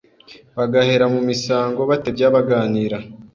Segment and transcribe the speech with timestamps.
[0.57, 2.97] bagahera mu misango, batebya baganira